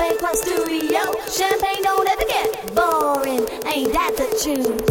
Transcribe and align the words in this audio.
Studio. 0.00 1.00
Champagne 1.28 1.82
don't 1.82 2.08
ever 2.08 2.24
get 2.26 2.74
boring. 2.74 3.46
Ain't 3.66 3.92
that 3.92 4.14
the 4.16 4.24
truth? 4.42 4.89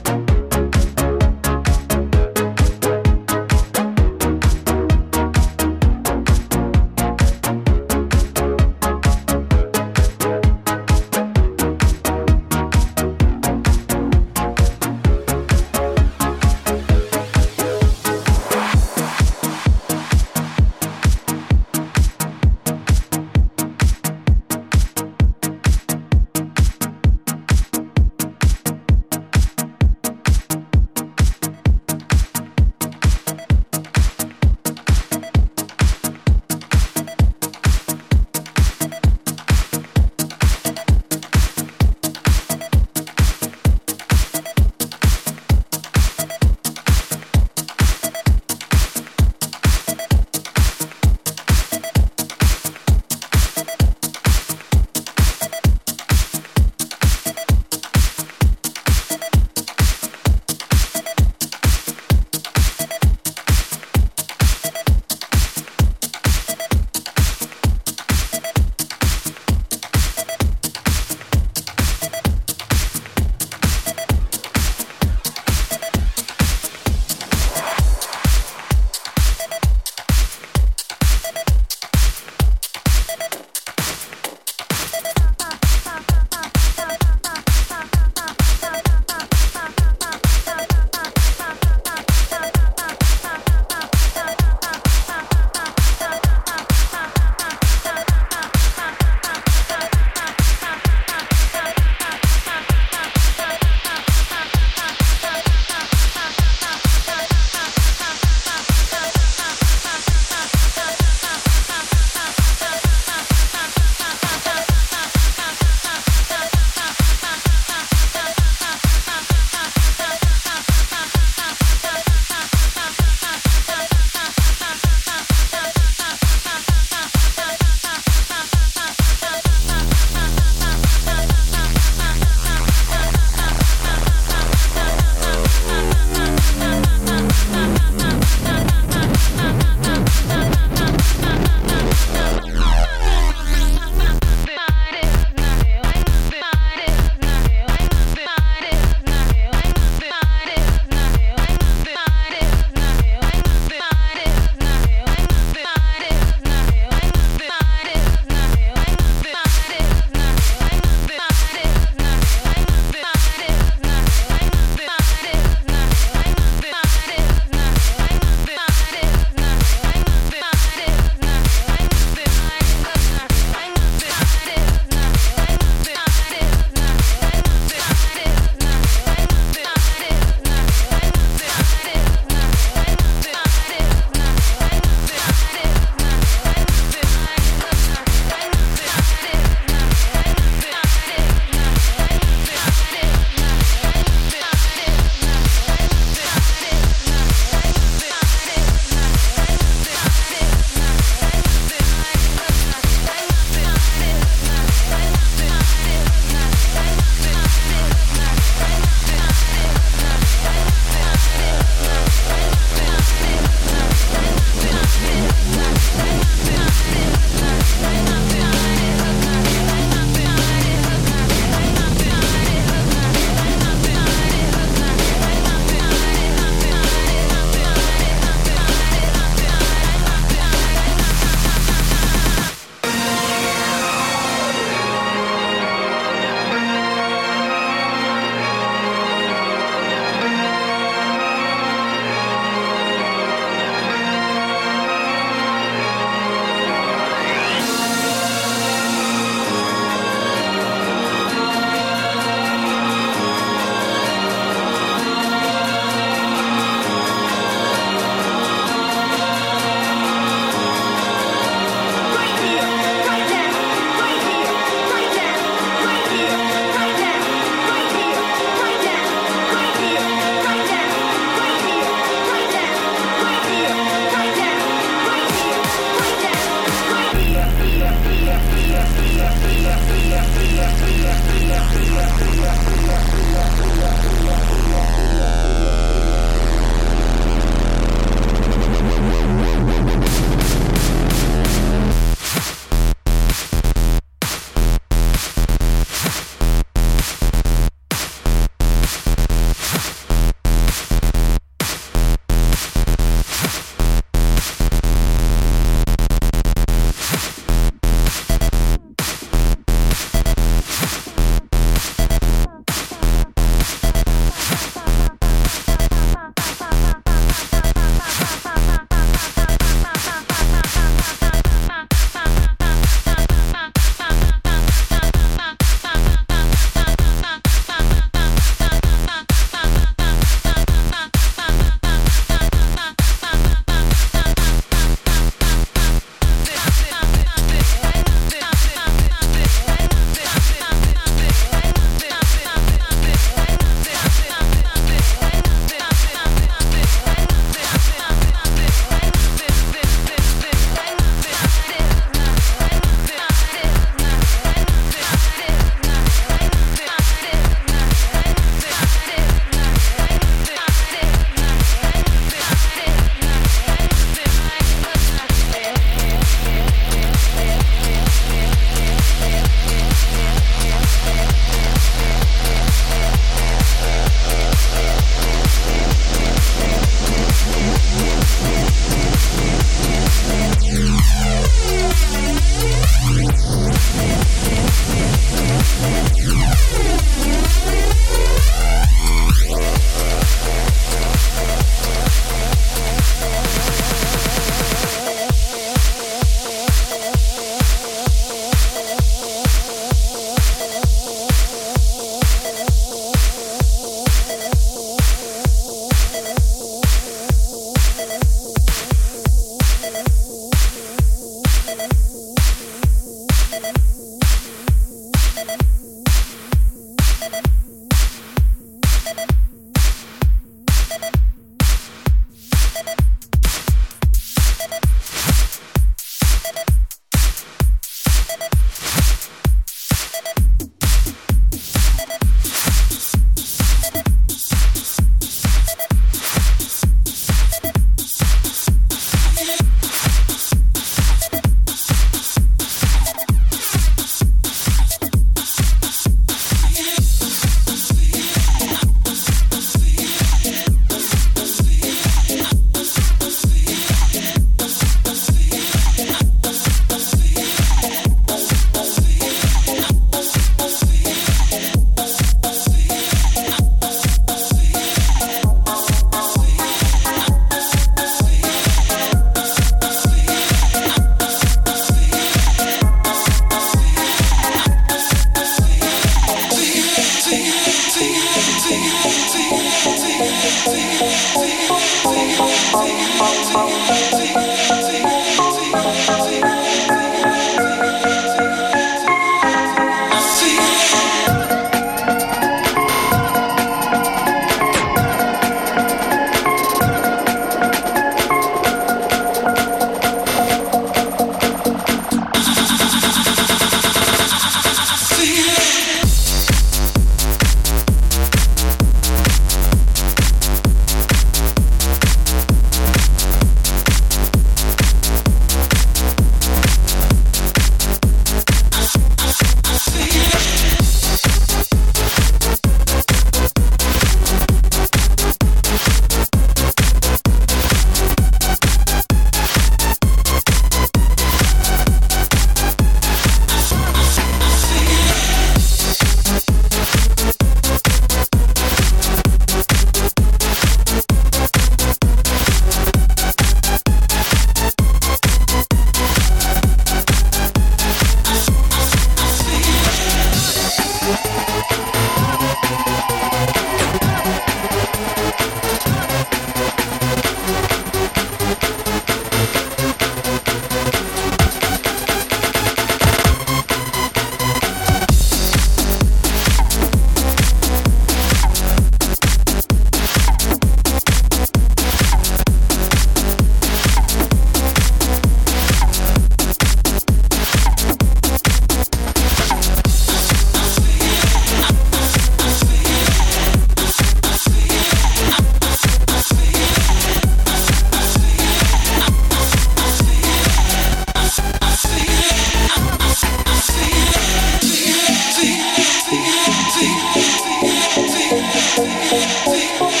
Thank 599.46 600.00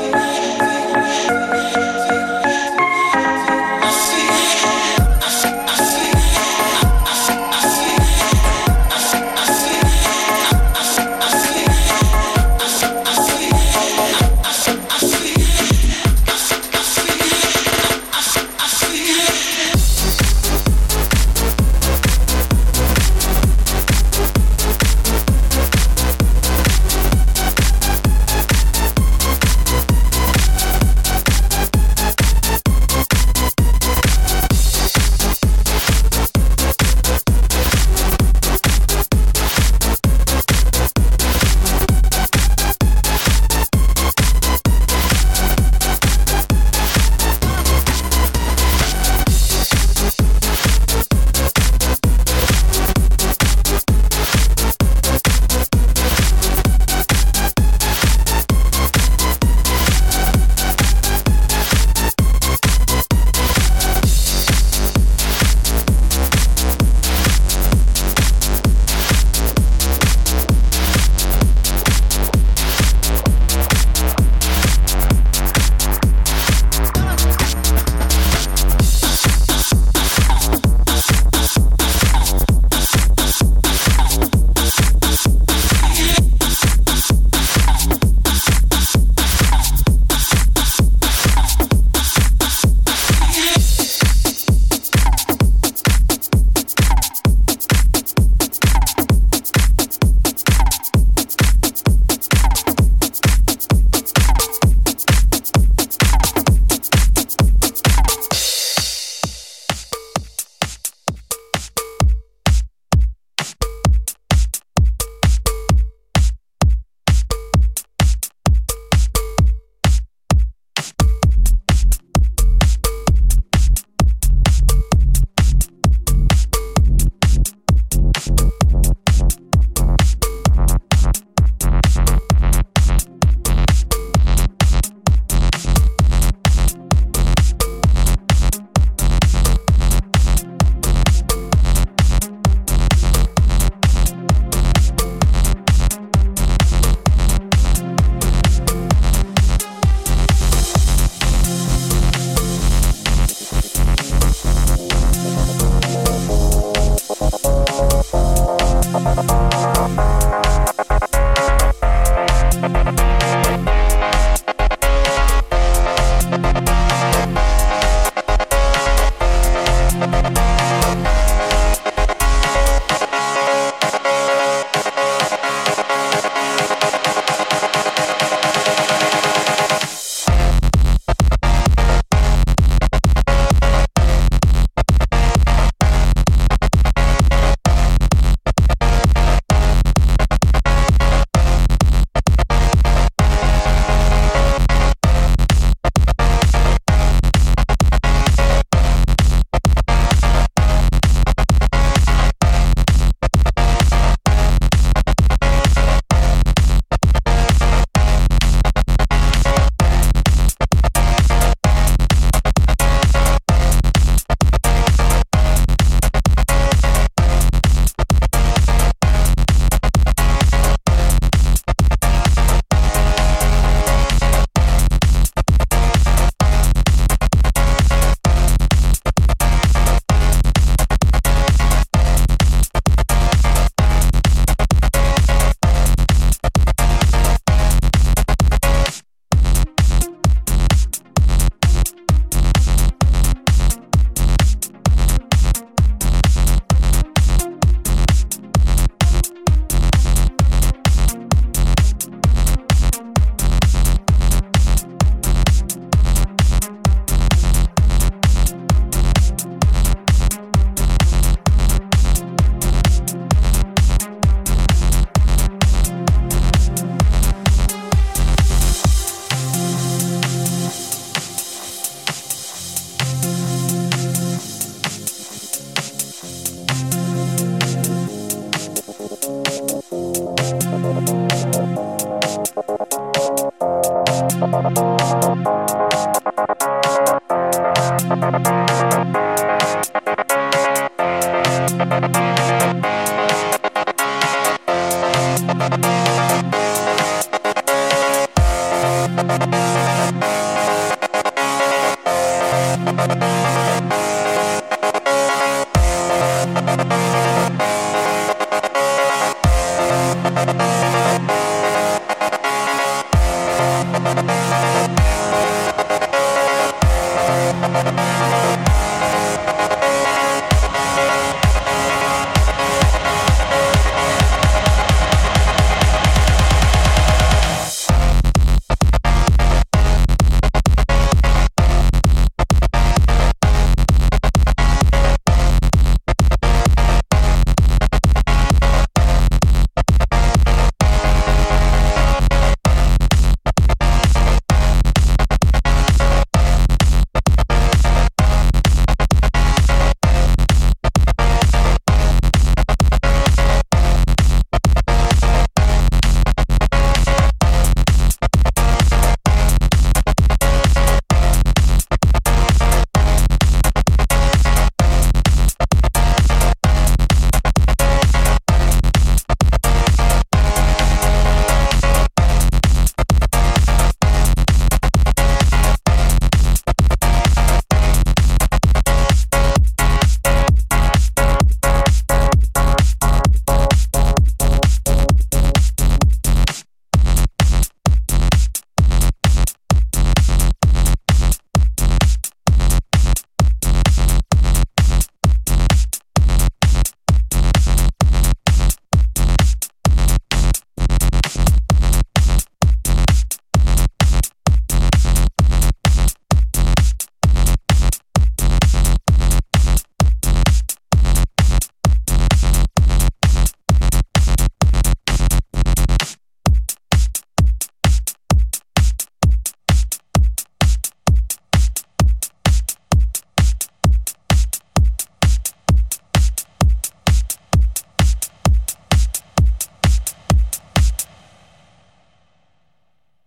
you. 0.00 0.05